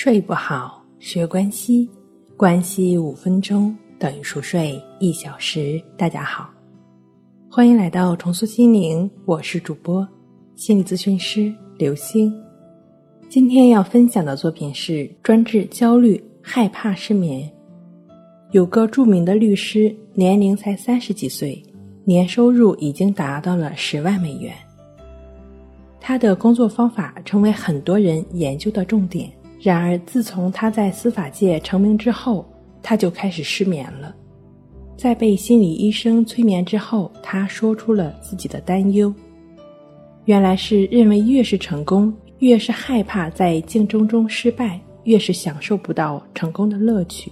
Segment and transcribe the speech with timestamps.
[0.00, 1.90] 睡不好，学关西，
[2.36, 5.82] 关西五分钟等于熟睡一小时。
[5.96, 6.48] 大家好，
[7.50, 10.06] 欢迎来到重塑心灵，我是主播
[10.54, 12.32] 心理咨询师刘星。
[13.28, 17.50] 今天要分享的作品是专治焦虑、害怕失眠。
[18.52, 21.60] 有个著名的律师，年龄才三十几岁，
[22.04, 24.54] 年收入已经达到了十万美元。
[26.00, 29.28] 他的工作方法成为很多人研究的重点。
[29.60, 32.48] 然而，自从他在司法界成名之后，
[32.80, 34.14] 他就开始失眠了。
[34.96, 39.12] 在被心理医生催眠之后，他说出了自己的担忧。
[40.26, 47.30] 原来是认为越是成功，越是害怕在竞争中失败，越是享受不到成功的乐趣。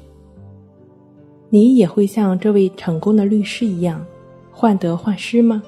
[1.49, 4.05] 你也会像这位成功的律师一样，
[4.51, 5.63] 患得患失吗？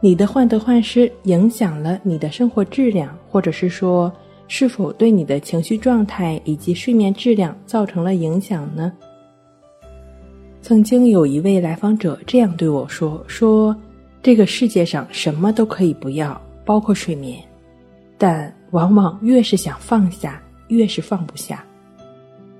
[0.00, 4.12] 你的患得患失影响了你的生活质量，或者是说？
[4.52, 8.92] 是否对你的情绪状态以及睡眠质量造成了影响呢？
[10.60, 13.74] 曾经有一位来访者这样对我说：“说
[14.20, 17.40] 这个世界上什么都可以不要，包括睡眠，
[18.18, 21.64] 但往往越是想放下，越是放不下，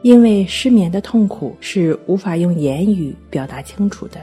[0.03, 4.21] 因为失眠的痛苦是无法用言语表达清楚的。”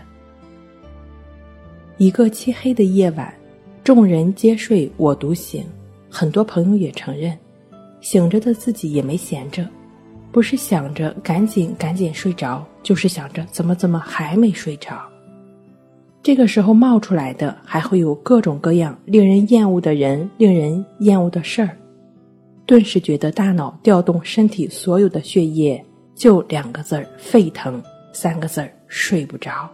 [1.99, 3.33] 一个漆黑的夜晚，
[3.83, 5.65] 众人皆睡，我独醒。
[6.09, 7.37] 很多朋友也承认。
[8.01, 9.67] 醒着的自己也没闲着，
[10.31, 15.01] 不是想着赶紧赶紧睡着，就是想着怎么怎么还没睡着。
[16.23, 21.77] 这个时候冒出来的还会有各种各样令人厌恶的人、令人厌恶的事儿，
[22.65, 25.81] 顿时觉得大脑调动身体所有的血液，
[26.15, 29.69] 就两个字儿沸腾，三个字儿睡不着。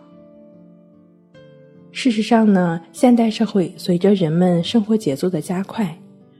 [1.91, 5.95] 事实上呢，现代社会随着人们生活节奏的加快。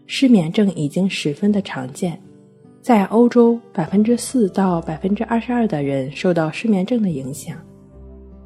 [0.06, 2.20] 失眠症已经十分的常见，
[2.82, 7.58] 在欧洲，百分之四到百分之二十二的人受到失眠症的影响。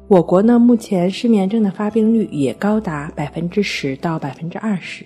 [0.06, 5.04] 我国呢，目前失眠症的发病率也高达百分之十到百分之二十。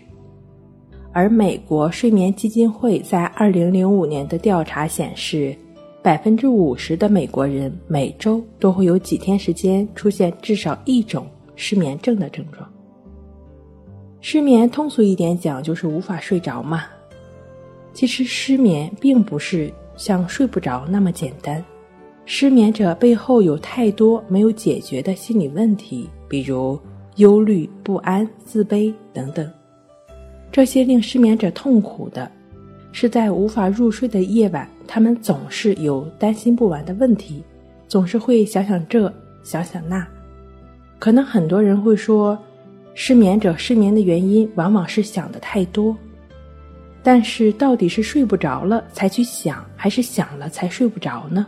[1.12, 5.54] 而美国睡眠基金会在二零零五年的调查显示，
[6.02, 11.26] 百分之五十的美国人每周都会有几天时间出现至少一种
[11.56, 12.71] 失眠症的症状。
[14.22, 16.84] 失眠通俗一点讲就是无法睡着嘛。
[17.92, 21.62] 其实失眠并不是像睡不着那么简单，
[22.24, 26.78] 失眠者背后有太多没有解决的心理问题，比如
[27.16, 29.50] 忧虑、不安、自卑等等。
[30.52, 32.30] 这些令失眠者痛苦的，
[32.92, 37.42] 是在无法入睡的夜晚，他们总是有担心不完的问题，
[37.88, 39.12] 总是会想想这，
[39.42, 40.06] 想想那。
[41.00, 42.38] 可能很多人会说。
[42.94, 45.96] 失眠者失眠的原因往往是想的太多，
[47.02, 51.46] 但是到底是睡不着了才去想，还是想了才睡不着呢？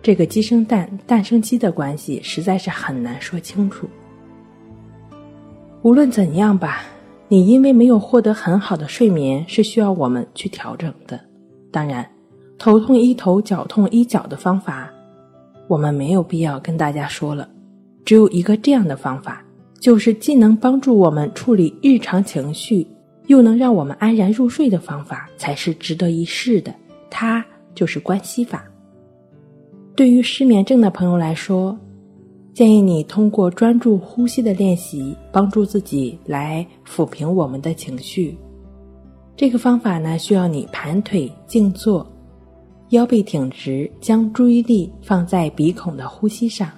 [0.00, 3.88] 这个鸡生蛋，蛋生鸡的关系实在是很难说清楚。
[5.82, 6.84] 无论怎样吧，
[7.26, 11.20] 你因为没有获得很好的睡眠，是需要我们去调整的。
[11.72, 12.08] 当然，
[12.56, 14.88] 头痛医头，脚痛医脚的方法，
[15.66, 17.48] 我们没有必要跟大家说了。
[18.04, 19.44] 只有一个这样的方法。
[19.80, 22.86] 就是既能帮助我们处理日常情绪，
[23.26, 26.74] 又能让我们安然入睡的方法，才是值得一试的。
[27.10, 27.44] 它
[27.74, 28.64] 就是关系法。
[29.94, 31.78] 对于失眠症的朋友来说，
[32.52, 38.36] 建议你通过专注呼吸的练习，帮助自己来抚平我们的情绪。
[39.36, 42.04] 这个方法呢，需要你盘腿静坐，
[42.90, 46.68] 腰背挺直，将注意力放在鼻孔的呼吸上。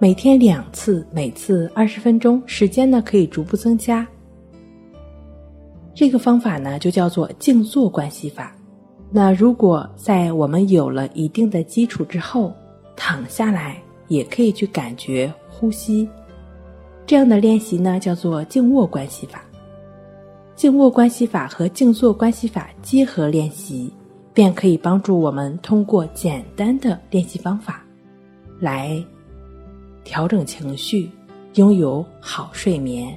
[0.00, 4.06] 每天两次，每次二十分钟，时间呢可以逐步增加。
[5.92, 8.54] 这个方法呢就叫做静坐关系法。
[9.10, 12.54] 那如果在我们有了一定的基础之后，
[12.94, 16.08] 躺下来也可以去感觉呼吸。
[17.04, 19.42] 这样的练习呢叫做静卧关系法。
[20.54, 23.92] 静卧关系法和静坐关系法结合练习，
[24.32, 27.84] 便可以帮助我们通过简单的练习方法
[28.60, 29.04] 来。
[30.08, 31.10] 调整情绪，
[31.56, 33.14] 拥有好睡眠，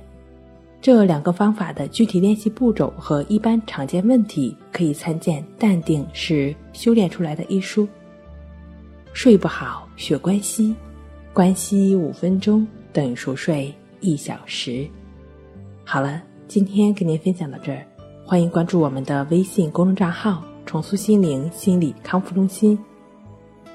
[0.82, 7.88] 这两个方法的具体练习步骤和一般常见问题，可以参见《淡定是修炼出来的》一书。
[9.14, 10.76] 睡不好，学关息，
[11.32, 14.86] 关息五分钟等于熟睡一小时。
[15.86, 17.88] 好了，今天跟您分享到这儿，
[18.26, 22.78] 欢迎关注我们的微信公众账号“重塑心灵心理康复中心”。